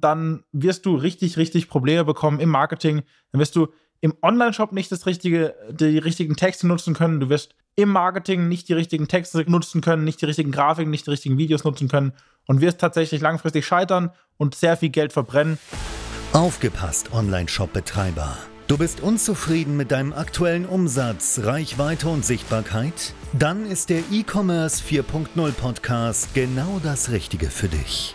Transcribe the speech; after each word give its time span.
dann 0.00 0.44
wirst 0.52 0.86
du 0.86 0.96
richtig, 0.96 1.36
richtig 1.36 1.68
Probleme 1.68 2.04
bekommen 2.04 2.40
im 2.40 2.48
Marketing. 2.48 3.02
Dann 3.32 3.40
wirst 3.40 3.56
du 3.56 3.68
im 4.00 4.14
Online-Shop 4.22 4.72
nicht 4.72 4.90
das 4.90 5.06
richtige, 5.06 5.54
die 5.70 5.98
richtigen 5.98 6.36
Texte 6.36 6.66
nutzen 6.66 6.94
können. 6.94 7.20
Du 7.20 7.28
wirst 7.28 7.54
im 7.76 7.90
Marketing 7.90 8.48
nicht 8.48 8.68
die 8.68 8.72
richtigen 8.72 9.08
Texte 9.08 9.44
nutzen 9.48 9.80
können, 9.80 10.04
nicht 10.04 10.20
die 10.20 10.26
richtigen 10.26 10.52
Grafiken, 10.52 10.90
nicht 10.90 11.06
die 11.06 11.10
richtigen 11.10 11.38
Videos 11.38 11.64
nutzen 11.64 11.88
können 11.88 12.12
und 12.46 12.60
wirst 12.60 12.80
tatsächlich 12.80 13.20
langfristig 13.20 13.66
scheitern 13.66 14.10
und 14.36 14.54
sehr 14.54 14.76
viel 14.76 14.90
Geld 14.90 15.12
verbrennen. 15.12 15.58
Aufgepasst, 16.32 17.12
Online-Shop-Betreiber. 17.12 18.38
Du 18.68 18.78
bist 18.78 19.00
unzufrieden 19.00 19.76
mit 19.76 19.90
deinem 19.90 20.12
aktuellen 20.12 20.64
Umsatz, 20.64 21.40
Reichweite 21.42 22.08
und 22.08 22.24
Sichtbarkeit? 22.24 23.14
Dann 23.32 23.66
ist 23.66 23.90
der 23.90 24.02
E-Commerce 24.12 24.82
4.0 24.84 25.52
Podcast 25.52 26.32
genau 26.34 26.80
das 26.82 27.10
Richtige 27.10 27.50
für 27.50 27.68
dich. 27.68 28.14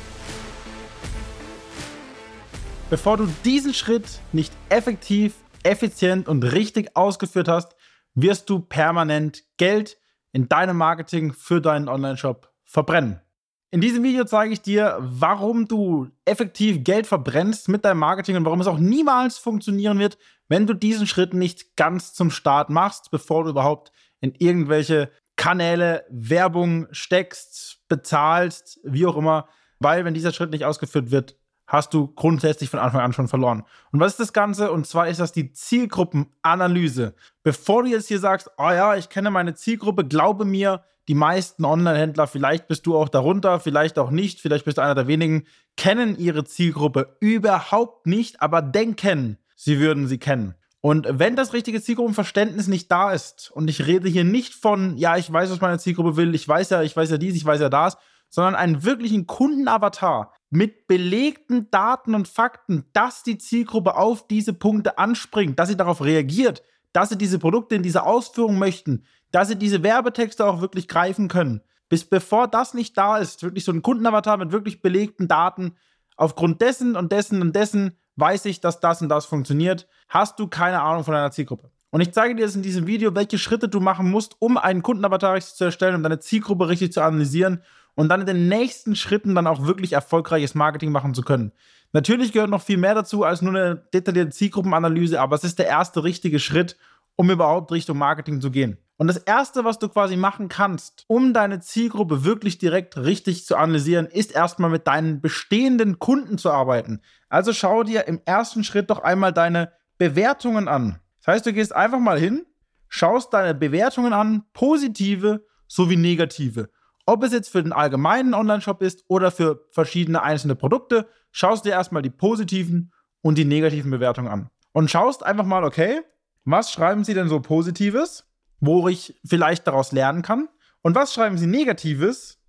Bevor 2.91 3.15
du 3.15 3.25
diesen 3.45 3.73
Schritt 3.73 4.19
nicht 4.33 4.51
effektiv, 4.67 5.35
effizient 5.63 6.27
und 6.27 6.43
richtig 6.43 6.97
ausgeführt 6.97 7.47
hast, 7.47 7.73
wirst 8.15 8.49
du 8.49 8.59
permanent 8.59 9.45
Geld 9.55 9.97
in 10.33 10.49
deinem 10.49 10.75
Marketing 10.75 11.31
für 11.31 11.61
deinen 11.61 11.87
Online-Shop 11.87 12.51
verbrennen. 12.65 13.21
In 13.69 13.79
diesem 13.79 14.03
Video 14.03 14.25
zeige 14.25 14.51
ich 14.51 14.61
dir, 14.61 14.97
warum 14.99 15.69
du 15.69 16.09
effektiv 16.25 16.83
Geld 16.83 17.07
verbrennst 17.07 17.69
mit 17.69 17.85
deinem 17.85 17.99
Marketing 17.99 18.35
und 18.35 18.43
warum 18.43 18.59
es 18.59 18.67
auch 18.67 18.77
niemals 18.77 19.37
funktionieren 19.37 19.97
wird, 19.97 20.17
wenn 20.49 20.67
du 20.67 20.73
diesen 20.73 21.07
Schritt 21.07 21.33
nicht 21.33 21.77
ganz 21.77 22.13
zum 22.13 22.29
Start 22.29 22.69
machst, 22.69 23.09
bevor 23.09 23.45
du 23.45 23.51
überhaupt 23.51 23.93
in 24.19 24.35
irgendwelche 24.37 25.09
Kanäle 25.37 26.03
Werbung 26.09 26.87
steckst, 26.91 27.87
bezahlst, 27.87 28.81
wie 28.83 29.05
auch 29.05 29.15
immer. 29.15 29.47
Weil 29.79 30.03
wenn 30.03 30.13
dieser 30.13 30.33
Schritt 30.33 30.51
nicht 30.51 30.65
ausgeführt 30.65 31.09
wird, 31.09 31.37
hast 31.71 31.93
du 31.93 32.07
grundsätzlich 32.07 32.69
von 32.69 32.81
Anfang 32.81 32.99
an 32.99 33.13
schon 33.13 33.29
verloren. 33.29 33.63
Und 33.93 34.01
was 34.01 34.11
ist 34.13 34.19
das 34.19 34.33
Ganze? 34.33 34.71
Und 34.71 34.85
zwar 34.85 35.07
ist 35.07 35.21
das 35.21 35.31
die 35.31 35.53
Zielgruppenanalyse. 35.53 37.15
Bevor 37.43 37.83
du 37.83 37.89
jetzt 37.89 38.09
hier 38.09 38.19
sagst, 38.19 38.49
oh 38.57 38.71
ja, 38.71 38.97
ich 38.97 39.07
kenne 39.07 39.31
meine 39.31 39.55
Zielgruppe, 39.55 40.03
glaube 40.03 40.43
mir, 40.43 40.83
die 41.07 41.15
meisten 41.15 41.63
Online-Händler, 41.63 42.27
vielleicht 42.27 42.67
bist 42.67 42.85
du 42.85 42.97
auch 42.97 43.07
darunter, 43.07 43.61
vielleicht 43.61 43.97
auch 43.99 44.11
nicht, 44.11 44.41
vielleicht 44.41 44.65
bist 44.65 44.79
du 44.79 44.81
einer 44.81 44.95
der 44.95 45.07
wenigen, 45.07 45.45
kennen 45.77 46.17
ihre 46.17 46.43
Zielgruppe 46.43 47.15
überhaupt 47.21 48.05
nicht, 48.05 48.41
aber 48.41 48.61
denken, 48.61 49.37
sie 49.55 49.79
würden 49.79 50.07
sie 50.07 50.17
kennen. 50.17 50.55
Und 50.81 51.07
wenn 51.09 51.37
das 51.37 51.53
richtige 51.53 51.81
Zielgruppenverständnis 51.81 52.67
nicht 52.67 52.91
da 52.91 53.13
ist, 53.13 53.49
und 53.51 53.69
ich 53.69 53.87
rede 53.87 54.09
hier 54.09 54.25
nicht 54.25 54.53
von, 54.55 54.97
ja, 54.97 55.15
ich 55.15 55.31
weiß, 55.31 55.49
was 55.51 55.61
meine 55.61 55.79
Zielgruppe 55.79 56.17
will, 56.17 56.35
ich 56.35 56.45
weiß 56.45 56.69
ja, 56.71 56.81
ich 56.81 56.97
weiß 56.97 57.11
ja 57.11 57.17
dies, 57.17 57.35
ich 57.35 57.45
weiß 57.45 57.61
ja 57.61 57.69
das, 57.69 57.97
sondern 58.31 58.55
einen 58.55 58.83
wirklichen 58.83 59.27
Kundenavatar 59.27 60.33
mit 60.49 60.87
belegten 60.87 61.69
Daten 61.69 62.15
und 62.15 62.27
Fakten, 62.27 62.85
dass 62.93 63.23
die 63.23 63.37
Zielgruppe 63.37 63.95
auf 63.95 64.27
diese 64.27 64.53
Punkte 64.53 64.97
anspringt, 64.97 65.59
dass 65.59 65.69
sie 65.69 65.77
darauf 65.77 66.01
reagiert, 66.01 66.63
dass 66.93 67.09
sie 67.09 67.17
diese 67.17 67.39
Produkte 67.39 67.75
in 67.75 67.83
dieser 67.83 68.07
Ausführung 68.07 68.57
möchten, 68.57 69.05
dass 69.31 69.49
sie 69.49 69.55
diese 69.55 69.83
Werbetexte 69.83 70.45
auch 70.45 70.61
wirklich 70.61 70.87
greifen 70.87 71.27
können. 71.27 71.61
Bis 71.89 72.05
bevor 72.05 72.47
das 72.47 72.73
nicht 72.73 72.97
da 72.97 73.17
ist, 73.17 73.43
wirklich 73.43 73.65
so 73.65 73.71
ein 73.71 73.81
Kundenavatar 73.81 74.37
mit 74.37 74.51
wirklich 74.51 74.81
belegten 74.81 75.27
Daten, 75.27 75.75
aufgrund 76.15 76.61
dessen 76.61 76.95
und 76.95 77.11
dessen 77.11 77.41
und 77.41 77.55
dessen 77.55 77.97
weiß 78.15 78.45
ich, 78.45 78.61
dass 78.61 78.79
das 78.79 79.01
und 79.01 79.09
das 79.09 79.25
funktioniert, 79.25 79.87
hast 80.07 80.39
du 80.39 80.47
keine 80.47 80.81
Ahnung 80.81 81.03
von 81.03 81.13
deiner 81.13 81.31
Zielgruppe. 81.31 81.69
Und 81.89 81.99
ich 81.99 82.13
zeige 82.13 82.35
dir 82.35 82.43
jetzt 82.43 82.55
in 82.55 82.61
diesem 82.61 82.87
Video, 82.87 83.13
welche 83.15 83.37
Schritte 83.37 83.67
du 83.67 83.81
machen 83.81 84.09
musst, 84.09 84.37
um 84.39 84.57
einen 84.57 84.81
Kundenavatar 84.81 85.33
richtig 85.35 85.55
zu 85.55 85.65
erstellen, 85.65 85.95
um 85.95 86.03
deine 86.03 86.19
Zielgruppe 86.19 86.69
richtig 86.69 86.93
zu 86.93 87.01
analysieren 87.01 87.61
und 87.95 88.09
dann 88.09 88.21
in 88.21 88.27
den 88.27 88.47
nächsten 88.47 88.95
Schritten 88.95 89.35
dann 89.35 89.47
auch 89.47 89.65
wirklich 89.65 89.93
erfolgreiches 89.93 90.55
Marketing 90.55 90.91
machen 90.91 91.13
zu 91.13 91.21
können. 91.21 91.51
Natürlich 91.93 92.31
gehört 92.31 92.49
noch 92.49 92.61
viel 92.61 92.77
mehr 92.77 92.95
dazu 92.95 93.23
als 93.23 93.41
nur 93.41 93.53
eine 93.53 93.75
detaillierte 93.93 94.31
Zielgruppenanalyse, 94.31 95.19
aber 95.19 95.35
es 95.35 95.43
ist 95.43 95.59
der 95.59 95.67
erste 95.67 96.03
richtige 96.03 96.39
Schritt, 96.39 96.77
um 97.15 97.29
überhaupt 97.29 97.71
Richtung 97.71 97.97
Marketing 97.97 98.39
zu 98.39 98.49
gehen. 98.49 98.77
Und 98.97 99.07
das 99.07 99.17
erste, 99.17 99.65
was 99.65 99.79
du 99.79 99.89
quasi 99.89 100.15
machen 100.15 100.47
kannst, 100.47 101.05
um 101.07 101.33
deine 101.33 101.59
Zielgruppe 101.59 102.23
wirklich 102.23 102.59
direkt 102.59 102.97
richtig 102.97 103.45
zu 103.45 103.55
analysieren, 103.57 104.05
ist 104.05 104.31
erstmal 104.31 104.69
mit 104.69 104.87
deinen 104.87 105.21
bestehenden 105.21 105.99
Kunden 105.99 106.37
zu 106.37 106.51
arbeiten. 106.51 107.01
Also 107.27 107.51
schau 107.51 107.83
dir 107.83 108.07
im 108.07 108.21
ersten 108.25 108.63
Schritt 108.63 108.89
doch 108.89 108.99
einmal 108.99 109.33
deine 109.33 109.71
Bewertungen 109.97 110.67
an. 110.67 110.99
Das 111.19 111.33
heißt, 111.33 111.45
du 111.45 111.53
gehst 111.53 111.75
einfach 111.75 111.99
mal 111.99 112.19
hin, 112.19 112.45
schaust 112.89 113.33
deine 113.33 113.55
Bewertungen 113.55 114.13
an, 114.13 114.43
positive 114.53 115.45
sowie 115.67 115.97
negative. 115.97 116.69
Ob 117.11 117.23
es 117.23 117.33
jetzt 117.33 117.49
für 117.49 117.61
den 117.61 117.73
allgemeinen 117.73 118.33
Online-Shop 118.33 118.81
ist 118.81 119.03
oder 119.09 119.31
für 119.31 119.65
verschiedene 119.69 120.21
einzelne 120.23 120.55
Produkte, 120.55 121.09
schaust 121.33 121.65
dir 121.65 121.71
erstmal 121.71 122.01
die 122.01 122.09
positiven 122.09 122.93
und 123.19 123.37
die 123.37 123.43
negativen 123.43 123.91
Bewertungen 123.91 124.29
an. 124.29 124.49
Und 124.71 124.89
schaust 124.89 125.21
einfach 125.21 125.43
mal, 125.43 125.65
okay, 125.65 126.03
was 126.45 126.71
schreiben 126.71 127.03
sie 127.03 127.13
denn 127.13 127.27
so 127.27 127.41
Positives, 127.41 128.31
wo 128.61 128.87
ich 128.87 129.19
vielleicht 129.25 129.67
daraus 129.67 129.91
lernen 129.91 130.21
kann? 130.21 130.47
Und 130.83 130.95
was 130.95 131.13
schreiben 131.13 131.37
sie 131.37 131.47
Negatives, 131.47 132.39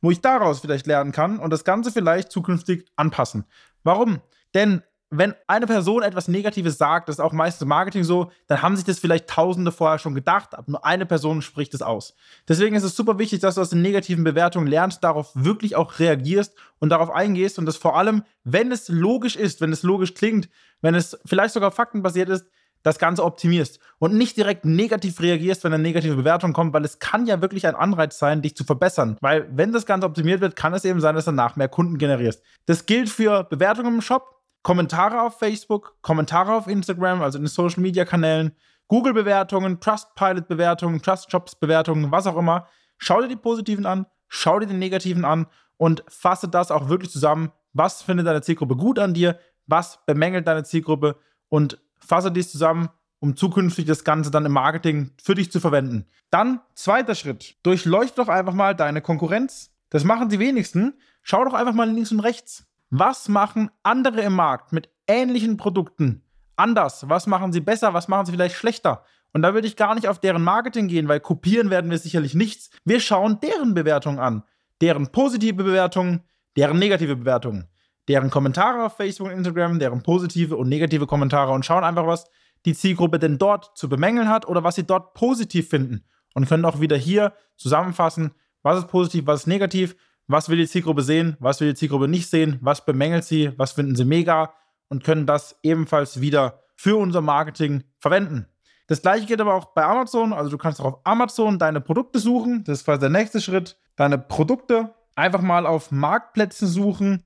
wo 0.00 0.12
ich 0.12 0.20
daraus 0.20 0.60
vielleicht 0.60 0.86
lernen 0.86 1.10
kann 1.10 1.40
und 1.40 1.50
das 1.50 1.64
Ganze 1.64 1.90
vielleicht 1.90 2.30
zukünftig 2.30 2.88
anpassen? 2.94 3.44
Warum? 3.82 4.20
Denn 4.54 4.84
wenn 5.14 5.34
eine 5.46 5.66
Person 5.66 6.02
etwas 6.02 6.26
Negatives 6.26 6.78
sagt, 6.78 7.08
das 7.08 7.16
ist 7.16 7.20
auch 7.20 7.32
meistens 7.32 7.62
im 7.62 7.68
Marketing 7.68 8.02
so, 8.02 8.32
dann 8.46 8.62
haben 8.62 8.76
sich 8.76 8.84
das 8.86 8.98
vielleicht 8.98 9.28
Tausende 9.28 9.70
vorher 9.70 9.98
schon 9.98 10.14
gedacht, 10.14 10.54
aber 10.54 10.70
nur 10.70 10.84
eine 10.86 11.04
Person 11.04 11.42
spricht 11.42 11.74
es 11.74 11.82
aus. 11.82 12.14
Deswegen 12.48 12.74
ist 12.74 12.82
es 12.82 12.96
super 12.96 13.18
wichtig, 13.18 13.40
dass 13.40 13.56
du 13.56 13.60
aus 13.60 13.68
den 13.68 13.82
negativen 13.82 14.24
Bewertungen 14.24 14.66
lernst, 14.66 15.04
darauf 15.04 15.30
wirklich 15.34 15.76
auch 15.76 15.98
reagierst 15.98 16.54
und 16.78 16.88
darauf 16.88 17.10
eingehst 17.10 17.58
und 17.58 17.66
das 17.66 17.76
vor 17.76 17.96
allem, 17.96 18.22
wenn 18.44 18.72
es 18.72 18.88
logisch 18.88 19.36
ist, 19.36 19.60
wenn 19.60 19.70
es 19.70 19.82
logisch 19.82 20.14
klingt, 20.14 20.48
wenn 20.80 20.94
es 20.94 21.18
vielleicht 21.26 21.52
sogar 21.52 21.72
faktenbasiert 21.72 22.30
ist, 22.30 22.46
das 22.82 22.98
Ganze 22.98 23.22
optimierst 23.22 23.78
und 23.98 24.14
nicht 24.14 24.36
direkt 24.36 24.64
negativ 24.64 25.20
reagierst, 25.20 25.62
wenn 25.62 25.72
eine 25.72 25.82
negative 25.82 26.16
Bewertung 26.16 26.52
kommt, 26.52 26.72
weil 26.72 26.84
es 26.84 26.98
kann 26.98 27.26
ja 27.26 27.40
wirklich 27.40 27.66
ein 27.66 27.74
Anreiz 27.74 28.18
sein, 28.18 28.42
dich 28.42 28.56
zu 28.56 28.64
verbessern. 28.64 29.18
Weil 29.20 29.48
wenn 29.52 29.72
das 29.72 29.86
Ganze 29.86 30.06
optimiert 30.06 30.40
wird, 30.40 30.56
kann 30.56 30.74
es 30.74 30.84
eben 30.84 31.00
sein, 31.00 31.14
dass 31.14 31.26
du 31.26 31.30
danach 31.30 31.56
mehr 31.56 31.68
Kunden 31.68 31.98
generierst. 31.98 32.42
Das 32.66 32.86
gilt 32.86 33.08
für 33.08 33.44
Bewertungen 33.44 33.94
im 33.94 34.00
Shop, 34.00 34.41
Kommentare 34.62 35.22
auf 35.22 35.38
Facebook, 35.38 35.96
Kommentare 36.02 36.54
auf 36.54 36.66
Instagram, 36.66 37.22
also 37.22 37.38
in 37.38 37.44
den 37.44 37.48
Social 37.48 37.80
Media 37.80 38.04
Kanälen, 38.04 38.54
Google-Bewertungen, 38.88 39.80
Trustpilot-Bewertungen, 39.80 41.02
Trust-Jobs-Bewertungen, 41.02 42.10
was 42.10 42.26
auch 42.26 42.36
immer. 42.36 42.66
Schau 42.98 43.20
dir 43.20 43.28
die 43.28 43.36
positiven 43.36 43.86
an, 43.86 44.06
schau 44.28 44.60
dir 44.60 44.66
die 44.66 44.74
negativen 44.74 45.24
an 45.24 45.46
und 45.76 46.04
fasse 46.08 46.48
das 46.48 46.70
auch 46.70 46.88
wirklich 46.88 47.10
zusammen. 47.10 47.50
Was 47.72 48.02
findet 48.02 48.26
deine 48.26 48.42
Zielgruppe 48.42 48.76
gut 48.76 48.98
an 48.98 49.14
dir? 49.14 49.38
Was 49.66 50.04
bemängelt 50.06 50.46
deine 50.46 50.62
Zielgruppe? 50.62 51.16
Und 51.48 51.80
fasse 52.00 52.30
dies 52.30 52.52
zusammen, 52.52 52.88
um 53.18 53.36
zukünftig 53.36 53.86
das 53.86 54.04
Ganze 54.04 54.30
dann 54.30 54.44
im 54.44 54.52
Marketing 54.52 55.12
für 55.22 55.34
dich 55.34 55.50
zu 55.50 55.60
verwenden. 55.60 56.06
Dann, 56.30 56.60
zweiter 56.74 57.14
Schritt. 57.14 57.56
Durchleuchte 57.62 58.16
doch 58.16 58.28
einfach 58.28 58.54
mal 58.54 58.74
deine 58.74 59.00
Konkurrenz. 59.00 59.70
Das 59.90 60.04
machen 60.04 60.28
die 60.28 60.38
wenigsten. 60.38 60.94
Schau 61.22 61.44
doch 61.44 61.54
einfach 61.54 61.74
mal 61.74 61.90
links 61.90 62.12
und 62.12 62.20
rechts. 62.20 62.66
Was 62.94 63.30
machen 63.30 63.70
andere 63.82 64.20
im 64.20 64.34
Markt 64.34 64.74
mit 64.74 64.90
ähnlichen 65.06 65.56
Produkten 65.56 66.22
anders? 66.56 67.08
Was 67.08 67.26
machen 67.26 67.50
sie 67.50 67.62
besser? 67.62 67.94
Was 67.94 68.06
machen 68.06 68.26
sie 68.26 68.32
vielleicht 68.32 68.54
schlechter? 68.54 69.02
Und 69.32 69.40
da 69.40 69.54
würde 69.54 69.66
ich 69.66 69.76
gar 69.76 69.94
nicht 69.94 70.08
auf 70.08 70.18
deren 70.18 70.44
Marketing 70.44 70.88
gehen, 70.88 71.08
weil 71.08 71.18
kopieren 71.18 71.70
werden 71.70 71.90
wir 71.90 71.96
sicherlich 71.96 72.34
nichts. 72.34 72.68
Wir 72.84 73.00
schauen 73.00 73.40
deren 73.40 73.72
Bewertungen 73.72 74.18
an. 74.18 74.42
Deren 74.82 75.10
positive 75.10 75.64
Bewertungen, 75.64 76.20
deren 76.54 76.78
negative 76.78 77.16
Bewertungen, 77.16 77.66
deren 78.08 78.28
Kommentare 78.28 78.84
auf 78.84 78.94
Facebook 78.98 79.28
und 79.28 79.38
Instagram, 79.38 79.78
deren 79.78 80.02
positive 80.02 80.54
und 80.58 80.68
negative 80.68 81.06
Kommentare 81.06 81.52
und 81.52 81.64
schauen 81.64 81.84
einfach, 81.84 82.06
was 82.06 82.26
die 82.66 82.74
Zielgruppe 82.74 83.18
denn 83.18 83.38
dort 83.38 83.74
zu 83.74 83.88
bemängeln 83.88 84.28
hat 84.28 84.46
oder 84.46 84.64
was 84.64 84.74
sie 84.74 84.84
dort 84.84 85.14
positiv 85.14 85.70
finden. 85.70 86.04
Und 86.34 86.46
können 86.46 86.66
auch 86.66 86.80
wieder 86.80 86.98
hier 86.98 87.32
zusammenfassen, 87.56 88.32
was 88.62 88.80
ist 88.80 88.88
positiv, 88.88 89.26
was 89.26 89.40
ist 89.40 89.46
negativ 89.46 89.96
was 90.26 90.48
will 90.48 90.56
die 90.56 90.68
Zielgruppe 90.68 91.02
sehen, 91.02 91.36
was 91.40 91.60
will 91.60 91.68
die 91.68 91.74
Zielgruppe 91.74 92.08
nicht 92.08 92.28
sehen, 92.30 92.58
was 92.60 92.84
bemängelt 92.84 93.24
sie, 93.24 93.52
was 93.56 93.72
finden 93.72 93.96
sie 93.96 94.04
mega 94.04 94.52
und 94.88 95.04
können 95.04 95.26
das 95.26 95.58
ebenfalls 95.62 96.20
wieder 96.20 96.60
für 96.76 96.96
unser 96.96 97.20
Marketing 97.20 97.84
verwenden. 97.98 98.46
Das 98.88 99.02
gleiche 99.02 99.26
geht 99.26 99.40
aber 99.40 99.54
auch 99.54 99.66
bei 99.66 99.84
Amazon. 99.84 100.32
Also 100.32 100.50
du 100.50 100.58
kannst 100.58 100.80
auch 100.80 100.84
auf 100.84 101.00
Amazon 101.04 101.58
deine 101.58 101.80
Produkte 101.80 102.18
suchen. 102.18 102.64
Das 102.64 102.78
ist 102.78 102.84
quasi 102.84 103.00
der 103.00 103.10
nächste 103.10 103.40
Schritt. 103.40 103.78
Deine 103.96 104.18
Produkte 104.18 104.94
einfach 105.14 105.40
mal 105.40 105.66
auf 105.66 105.90
Marktplätzen 105.90 106.68
suchen 106.68 107.24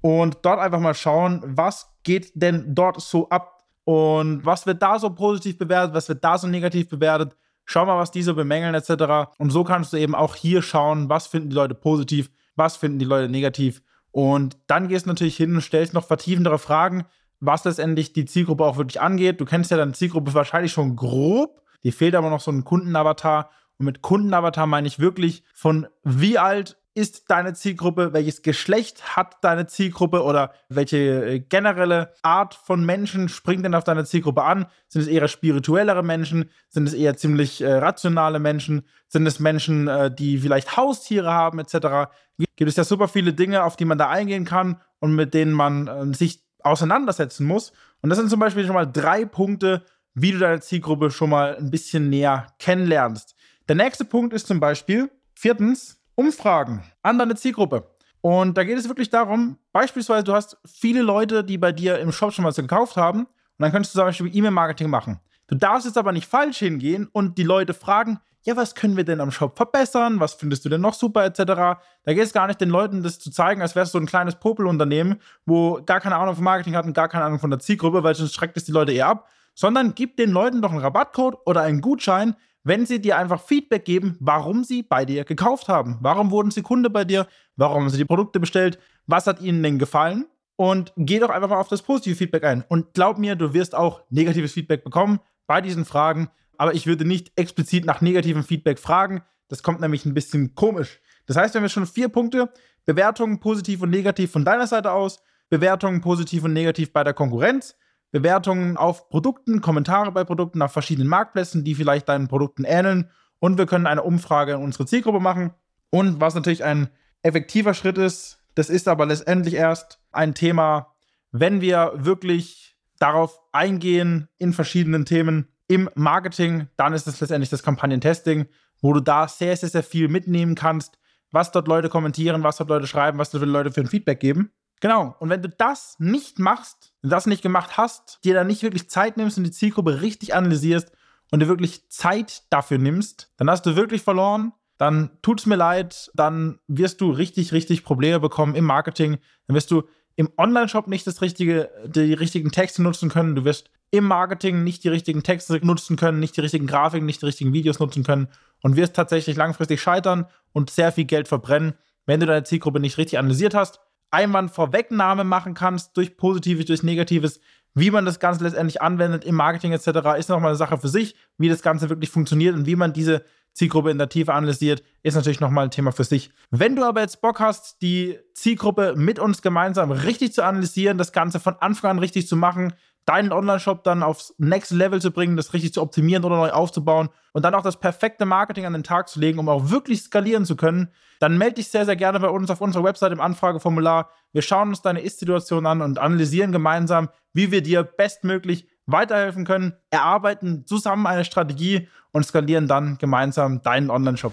und 0.00 0.38
dort 0.42 0.60
einfach 0.60 0.80
mal 0.80 0.94
schauen, 0.94 1.42
was 1.44 1.92
geht 2.02 2.32
denn 2.34 2.74
dort 2.74 3.00
so 3.00 3.28
ab. 3.30 3.64
und 3.84 4.46
was 4.46 4.64
wird 4.64 4.80
da 4.80 4.98
so 4.98 5.10
positiv 5.10 5.58
bewertet, 5.58 5.92
was 5.92 6.08
wird 6.08 6.22
da 6.22 6.38
so 6.38 6.46
negativ 6.46 6.88
bewertet. 6.88 7.36
Schau 7.64 7.86
mal, 7.86 7.98
was 7.98 8.10
die 8.10 8.22
so 8.22 8.34
bemängeln 8.34 8.74
etc. 8.74 9.32
Und 9.38 9.50
so 9.50 9.64
kannst 9.64 9.92
du 9.92 9.96
eben 9.96 10.14
auch 10.14 10.34
hier 10.34 10.62
schauen, 10.62 11.08
was 11.08 11.26
finden 11.26 11.50
die 11.50 11.56
Leute 11.56 11.74
positiv, 11.74 12.30
was 12.56 12.76
finden 12.76 12.98
die 12.98 13.04
Leute 13.04 13.28
negativ. 13.28 13.82
Und 14.10 14.58
dann 14.66 14.88
gehst 14.88 15.06
du 15.06 15.10
natürlich 15.10 15.36
hin 15.36 15.54
und 15.54 15.62
stellst 15.62 15.94
noch 15.94 16.06
vertiefendere 16.06 16.58
Fragen, 16.58 17.04
was 17.40 17.64
letztendlich 17.64 18.12
die 18.12 18.26
Zielgruppe 18.26 18.64
auch 18.64 18.76
wirklich 18.76 19.00
angeht. 19.00 19.40
Du 19.40 19.44
kennst 19.44 19.70
ja 19.70 19.76
deine 19.76 19.92
Zielgruppe 19.92 20.34
wahrscheinlich 20.34 20.72
schon 20.72 20.96
grob. 20.96 21.62
Die 21.82 21.92
fehlt 21.92 22.14
aber 22.14 22.30
noch 22.30 22.40
so 22.40 22.52
ein 22.52 22.64
Kundenavatar. 22.64 23.50
Und 23.78 23.86
mit 23.86 24.02
Kundenavatar 24.02 24.66
meine 24.66 24.86
ich 24.86 24.98
wirklich 24.98 25.42
von 25.54 25.88
wie 26.04 26.38
alt 26.38 26.76
ist 26.94 27.30
deine 27.30 27.54
Zielgruppe, 27.54 28.12
welches 28.12 28.42
Geschlecht 28.42 29.16
hat 29.16 29.36
deine 29.42 29.66
Zielgruppe 29.66 30.22
oder 30.22 30.52
welche 30.68 30.96
äh, 30.98 31.38
generelle 31.40 32.12
Art 32.22 32.54
von 32.54 32.84
Menschen 32.84 33.28
springt 33.28 33.64
denn 33.64 33.74
auf 33.74 33.84
deine 33.84 34.04
Zielgruppe 34.04 34.42
an? 34.42 34.66
Sind 34.88 35.02
es 35.02 35.08
eher 35.08 35.26
spirituellere 35.28 36.02
Menschen? 36.02 36.50
Sind 36.68 36.86
es 36.86 36.94
eher 36.94 37.16
ziemlich 37.16 37.62
äh, 37.62 37.72
rationale 37.72 38.38
Menschen? 38.38 38.86
Sind 39.08 39.26
es 39.26 39.40
Menschen, 39.40 39.88
äh, 39.88 40.14
die 40.14 40.38
vielleicht 40.38 40.76
Haustiere 40.76 41.32
haben 41.32 41.58
etc.? 41.58 42.10
Gibt 42.56 42.68
es 42.68 42.76
ja 42.76 42.84
super 42.84 43.08
viele 43.08 43.32
Dinge, 43.32 43.64
auf 43.64 43.76
die 43.76 43.84
man 43.84 43.98
da 43.98 44.08
eingehen 44.08 44.44
kann 44.44 44.80
und 44.98 45.14
mit 45.14 45.34
denen 45.34 45.52
man 45.52 45.86
äh, 45.86 46.14
sich 46.14 46.42
auseinandersetzen 46.64 47.46
muss. 47.46 47.72
Und 48.00 48.10
das 48.10 48.18
sind 48.18 48.30
zum 48.30 48.40
Beispiel 48.40 48.64
schon 48.64 48.74
mal 48.74 48.86
drei 48.86 49.24
Punkte, 49.24 49.84
wie 50.14 50.32
du 50.32 50.38
deine 50.38 50.60
Zielgruppe 50.60 51.10
schon 51.10 51.30
mal 51.30 51.56
ein 51.56 51.70
bisschen 51.70 52.10
näher 52.10 52.48
kennenlernst. 52.58 53.34
Der 53.68 53.76
nächste 53.76 54.04
Punkt 54.04 54.34
ist 54.34 54.46
zum 54.46 54.60
Beispiel, 54.60 55.10
viertens, 55.34 56.01
Umfragen 56.14 56.82
an 57.02 57.18
deine 57.18 57.34
Zielgruppe. 57.34 57.88
Und 58.20 58.56
da 58.56 58.64
geht 58.64 58.78
es 58.78 58.88
wirklich 58.88 59.10
darum, 59.10 59.58
beispielsweise, 59.72 60.24
du 60.24 60.32
hast 60.32 60.56
viele 60.64 61.02
Leute, 61.02 61.42
die 61.42 61.58
bei 61.58 61.72
dir 61.72 61.98
im 61.98 62.12
Shop 62.12 62.32
schon 62.32 62.44
was 62.44 62.56
gekauft 62.56 62.96
haben, 62.96 63.20
und 63.20 63.26
dann 63.58 63.72
könntest 63.72 63.94
du 63.94 63.98
zum 63.98 64.06
Beispiel 64.06 64.36
E-Mail-Marketing 64.36 64.88
machen. 64.88 65.20
Du 65.48 65.56
darfst 65.56 65.86
jetzt 65.86 65.98
aber 65.98 66.12
nicht 66.12 66.26
falsch 66.26 66.58
hingehen 66.58 67.08
und 67.12 67.36
die 67.36 67.42
Leute 67.42 67.74
fragen, 67.74 68.20
ja, 68.44 68.56
was 68.56 68.74
können 68.74 68.96
wir 68.96 69.04
denn 69.04 69.20
am 69.20 69.30
Shop 69.30 69.56
verbessern? 69.56 70.18
Was 70.18 70.34
findest 70.34 70.64
du 70.64 70.68
denn 70.68 70.80
noch 70.80 70.94
super, 70.94 71.24
etc. 71.24 71.38
Da 71.44 71.78
geht 72.06 72.24
es 72.24 72.32
gar 72.32 72.46
nicht, 72.46 72.60
den 72.60 72.70
Leuten 72.70 73.02
das 73.02 73.18
zu 73.18 73.30
zeigen, 73.30 73.62
als 73.62 73.76
wärst 73.76 73.94
du 73.94 73.98
so 73.98 74.02
ein 74.02 74.06
kleines 74.06 74.36
Popelunternehmen, 74.36 75.20
wo 75.46 75.80
gar 75.84 76.00
keine 76.00 76.16
Ahnung 76.16 76.34
von 76.34 76.44
Marketing 76.44 76.74
hat 76.74 76.86
und 76.86 76.94
gar 76.94 77.08
keine 77.08 77.24
Ahnung 77.24 77.38
von 77.38 77.50
der 77.50 77.60
Zielgruppe, 77.60 78.02
weil 78.02 78.14
sonst 78.14 78.34
schreckt 78.34 78.56
es 78.56 78.64
die 78.64 78.72
Leute 78.72 78.92
eher 78.92 79.08
ab. 79.08 79.28
Sondern 79.54 79.94
gib 79.94 80.16
den 80.16 80.30
Leuten 80.30 80.62
doch 80.62 80.70
einen 80.70 80.80
Rabattcode 80.80 81.36
oder 81.44 81.60
einen 81.60 81.82
Gutschein, 81.82 82.34
wenn 82.64 82.86
sie 82.86 83.00
dir 83.00 83.16
einfach 83.18 83.40
Feedback 83.40 83.84
geben, 83.84 84.16
warum 84.20 84.64
sie 84.64 84.82
bei 84.82 85.04
dir 85.04 85.24
gekauft 85.24 85.68
haben. 85.68 85.98
Warum 86.00 86.30
wurden 86.30 86.50
sie 86.50 86.62
Kunde 86.62 86.90
bei 86.90 87.04
dir? 87.04 87.26
Warum 87.56 87.82
haben 87.82 87.90
sie 87.90 87.98
die 87.98 88.04
Produkte 88.04 88.40
bestellt? 88.40 88.78
Was 89.06 89.26
hat 89.26 89.40
ihnen 89.40 89.62
denn 89.62 89.78
gefallen? 89.78 90.26
Und 90.56 90.92
geh 90.96 91.18
doch 91.18 91.30
einfach 91.30 91.48
mal 91.48 91.58
auf 91.58 91.68
das 91.68 91.82
positive 91.82 92.14
Feedback 92.14 92.44
ein. 92.44 92.64
Und 92.68 92.94
glaub 92.94 93.18
mir, 93.18 93.34
du 93.34 93.52
wirst 93.52 93.74
auch 93.74 94.02
negatives 94.10 94.52
Feedback 94.52 94.84
bekommen 94.84 95.18
bei 95.46 95.60
diesen 95.60 95.84
Fragen. 95.84 96.30
Aber 96.56 96.74
ich 96.74 96.86
würde 96.86 97.04
nicht 97.04 97.32
explizit 97.36 97.84
nach 97.84 98.00
negativem 98.00 98.44
Feedback 98.44 98.78
fragen. 98.78 99.22
Das 99.48 99.62
kommt 99.62 99.80
nämlich 99.80 100.04
ein 100.04 100.14
bisschen 100.14 100.54
komisch. 100.54 101.00
Das 101.26 101.36
heißt, 101.36 101.54
wir 101.54 101.58
haben 101.58 101.64
jetzt 101.64 101.72
schon 101.72 101.86
vier 101.86 102.08
Punkte. 102.08 102.52
Bewertungen 102.84 103.40
positiv 103.40 103.82
und 103.82 103.90
negativ 103.90 104.30
von 104.30 104.44
deiner 104.44 104.66
Seite 104.66 104.92
aus. 104.92 105.20
Bewertungen 105.50 106.00
positiv 106.00 106.44
und 106.44 106.52
negativ 106.52 106.92
bei 106.92 107.02
der 107.02 107.14
Konkurrenz. 107.14 107.76
Bewertungen 108.12 108.76
auf 108.76 109.08
Produkten, 109.08 109.60
Kommentare 109.60 110.12
bei 110.12 110.22
Produkten 110.22 110.62
auf 110.62 110.72
verschiedenen 110.72 111.08
Marktplätzen, 111.08 111.64
die 111.64 111.74
vielleicht 111.74 112.08
deinen 112.08 112.28
Produkten 112.28 112.64
ähneln. 112.64 113.10
Und 113.40 113.58
wir 113.58 113.66
können 113.66 113.86
eine 113.86 114.02
Umfrage 114.02 114.52
in 114.52 114.62
unsere 114.62 114.86
Zielgruppe 114.86 115.18
machen. 115.18 115.52
Und 115.90 116.20
was 116.20 116.34
natürlich 116.34 116.62
ein 116.62 116.88
effektiver 117.22 117.74
Schritt 117.74 117.98
ist, 117.98 118.38
das 118.54 118.70
ist 118.70 118.86
aber 118.86 119.06
letztendlich 119.06 119.54
erst 119.54 119.98
ein 120.12 120.34
Thema, 120.34 120.94
wenn 121.32 121.60
wir 121.60 121.92
wirklich 121.96 122.76
darauf 122.98 123.40
eingehen 123.50 124.28
in 124.38 124.52
verschiedenen 124.52 125.06
Themen 125.06 125.48
im 125.66 125.88
Marketing, 125.94 126.68
dann 126.76 126.92
ist 126.92 127.08
es 127.08 127.20
letztendlich 127.20 127.48
das 127.48 127.62
Kampagnentesting, 127.62 128.46
wo 128.82 128.92
du 128.92 129.00
da 129.00 129.26
sehr, 129.26 129.56
sehr, 129.56 129.70
sehr 129.70 129.82
viel 129.82 130.08
mitnehmen 130.08 130.54
kannst, 130.54 130.98
was 131.30 131.50
dort 131.50 131.66
Leute 131.66 131.88
kommentieren, 131.88 132.42
was 132.42 132.58
dort 132.58 132.68
Leute 132.68 132.86
schreiben, 132.86 133.18
was 133.18 133.30
dort 133.30 133.44
Leute 133.44 133.72
für 133.72 133.80
ein 133.80 133.86
Feedback 133.86 134.20
geben. 134.20 134.52
Genau. 134.82 135.14
Und 135.20 135.30
wenn 135.30 135.42
du 135.42 135.48
das 135.48 135.94
nicht 136.00 136.40
machst, 136.40 136.92
das 137.02 137.26
nicht 137.26 137.40
gemacht 137.40 137.76
hast, 137.76 138.18
dir 138.24 138.34
dann 138.34 138.48
nicht 138.48 138.64
wirklich 138.64 138.90
Zeit 138.90 139.16
nimmst 139.16 139.38
und 139.38 139.44
die 139.44 139.52
Zielgruppe 139.52 140.02
richtig 140.02 140.34
analysierst 140.34 140.90
und 141.30 141.38
dir 141.40 141.46
wirklich 141.46 141.88
Zeit 141.88 142.42
dafür 142.50 142.78
nimmst, 142.78 143.30
dann 143.36 143.48
hast 143.48 143.64
du 143.64 143.76
wirklich 143.76 144.02
verloren. 144.02 144.52
Dann 144.78 145.10
tut 145.22 145.38
es 145.38 145.46
mir 145.46 145.54
leid, 145.54 146.10
dann 146.14 146.58
wirst 146.66 147.00
du 147.00 147.12
richtig, 147.12 147.52
richtig 147.52 147.84
Probleme 147.84 148.18
bekommen 148.18 148.56
im 148.56 148.64
Marketing. 148.64 149.18
Dann 149.46 149.54
wirst 149.54 149.70
du 149.70 149.84
im 150.16 150.30
Online-Shop 150.36 150.88
nicht 150.88 151.06
das 151.06 151.22
richtige, 151.22 151.70
die 151.86 152.12
richtigen 152.12 152.50
Texte 152.50 152.82
nutzen 152.82 153.08
können. 153.08 153.36
Du 153.36 153.44
wirst 153.44 153.70
im 153.92 154.04
Marketing 154.04 154.64
nicht 154.64 154.82
die 154.82 154.88
richtigen 154.88 155.22
Texte 155.22 155.64
nutzen 155.64 155.94
können, 155.94 156.18
nicht 156.18 156.36
die 156.36 156.40
richtigen 156.40 156.66
Grafiken, 156.66 157.06
nicht 157.06 157.22
die 157.22 157.26
richtigen 157.26 157.52
Videos 157.52 157.78
nutzen 157.78 158.02
können 158.02 158.26
und 158.62 158.74
wirst 158.74 158.96
tatsächlich 158.96 159.36
langfristig 159.36 159.80
scheitern 159.80 160.26
und 160.52 160.70
sehr 160.70 160.90
viel 160.90 161.04
Geld 161.04 161.28
verbrennen, 161.28 161.74
wenn 162.04 162.18
du 162.18 162.26
deine 162.26 162.42
Zielgruppe 162.42 162.80
nicht 162.80 162.98
richtig 162.98 163.20
analysiert 163.20 163.54
hast. 163.54 163.78
Einwandvorwegnahme 164.12 165.24
machen 165.24 165.54
kannst 165.54 165.96
durch 165.96 166.16
Positives, 166.16 166.66
durch 166.66 166.82
Negatives, 166.82 167.40
wie 167.74 167.90
man 167.90 168.04
das 168.04 168.20
Ganze 168.20 168.44
letztendlich 168.44 168.82
anwendet 168.82 169.24
im 169.24 169.34
Marketing 169.34 169.72
etc., 169.72 169.88
ist 170.18 170.28
nochmal 170.28 170.50
eine 170.50 170.56
Sache 170.56 170.78
für 170.78 170.88
sich, 170.88 171.16
wie 171.38 171.48
das 171.48 171.62
Ganze 171.62 171.88
wirklich 171.88 172.10
funktioniert 172.10 172.54
und 172.54 172.66
wie 172.66 172.76
man 172.76 172.92
diese 172.92 173.24
Zielgruppe 173.54 173.90
in 173.90 173.98
der 173.98 174.08
Tiefe 174.08 174.32
analysiert, 174.32 174.82
ist 175.02 175.14
natürlich 175.14 175.40
nochmal 175.40 175.64
ein 175.64 175.70
Thema 175.70 175.92
für 175.92 176.04
sich. 176.04 176.30
Wenn 176.50 176.74
du 176.76 176.84
aber 176.84 177.02
jetzt 177.02 177.20
Bock 177.20 177.40
hast, 177.40 177.82
die 177.82 178.18
Zielgruppe 178.34 178.94
mit 178.96 179.18
uns 179.18 179.42
gemeinsam 179.42 179.90
richtig 179.90 180.32
zu 180.32 180.42
analysieren, 180.42 180.96
das 180.96 181.12
Ganze 181.12 181.38
von 181.38 181.56
Anfang 181.60 181.92
an 181.92 181.98
richtig 181.98 182.26
zu 182.28 182.36
machen, 182.36 182.72
deinen 183.04 183.32
Online-Shop 183.32 183.82
dann 183.84 184.02
aufs 184.02 184.34
Next 184.38 184.70
Level 184.70 185.00
zu 185.00 185.10
bringen, 185.10 185.36
das 185.36 185.52
richtig 185.52 185.74
zu 185.74 185.82
optimieren 185.82 186.24
oder 186.24 186.36
neu 186.36 186.50
aufzubauen 186.50 187.08
und 187.32 187.44
dann 187.44 187.54
auch 187.54 187.62
das 187.62 187.78
perfekte 187.78 188.24
Marketing 188.26 188.64
an 188.64 188.72
den 188.72 188.84
Tag 188.84 189.08
zu 189.08 189.18
legen, 189.18 189.38
um 189.38 189.48
auch 189.48 189.70
wirklich 189.70 190.02
skalieren 190.02 190.44
zu 190.44 190.56
können, 190.56 190.88
dann 191.18 191.38
melde 191.38 191.54
dich 191.54 191.68
sehr, 191.68 191.84
sehr 191.84 191.96
gerne 191.96 192.20
bei 192.20 192.28
uns 192.28 192.50
auf 192.50 192.60
unserer 192.60 192.84
Website 192.84 193.12
im 193.12 193.20
Anfrageformular. 193.20 194.10
Wir 194.32 194.42
schauen 194.42 194.68
uns 194.68 194.82
deine 194.82 195.00
Ist-Situation 195.00 195.66
an 195.66 195.80
und 195.80 195.98
analysieren 195.98 196.52
gemeinsam, 196.52 197.08
wie 197.32 197.50
wir 197.50 197.62
dir 197.62 197.82
bestmöglich 197.82 198.68
weiterhelfen 198.86 199.44
können, 199.44 199.74
erarbeiten 199.90 200.66
zusammen 200.66 201.06
eine 201.06 201.24
Strategie 201.24 201.88
und 202.12 202.26
skalieren 202.26 202.68
dann 202.68 202.98
gemeinsam 202.98 203.62
deinen 203.62 203.90
Online-Shop. 203.90 204.32